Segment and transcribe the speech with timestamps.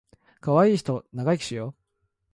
[0.39, 1.75] かわいいひと長生きしよ